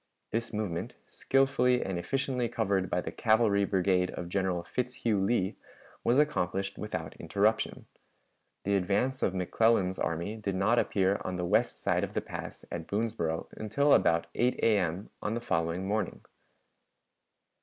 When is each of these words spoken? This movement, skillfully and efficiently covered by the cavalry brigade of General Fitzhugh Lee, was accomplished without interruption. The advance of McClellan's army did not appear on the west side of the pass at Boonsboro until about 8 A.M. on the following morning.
This 0.31 0.51
movement, 0.51 0.95
skillfully 1.05 1.85
and 1.85 1.99
efficiently 1.99 2.49
covered 2.49 2.89
by 2.89 3.01
the 3.01 3.11
cavalry 3.11 3.65
brigade 3.65 4.09
of 4.09 4.29
General 4.29 4.63
Fitzhugh 4.63 5.23
Lee, 5.23 5.57
was 6.03 6.17
accomplished 6.17 6.75
without 6.79 7.15
interruption. 7.17 7.85
The 8.63 8.75
advance 8.77 9.21
of 9.21 9.35
McClellan's 9.35 9.99
army 9.99 10.37
did 10.37 10.55
not 10.55 10.79
appear 10.79 11.21
on 11.23 11.35
the 11.35 11.45
west 11.45 11.83
side 11.83 12.03
of 12.03 12.15
the 12.15 12.19
pass 12.21 12.65
at 12.71 12.87
Boonsboro 12.87 13.45
until 13.55 13.93
about 13.93 14.25
8 14.33 14.55
A.M. 14.63 15.11
on 15.21 15.35
the 15.35 15.39
following 15.39 15.87
morning. 15.87 16.21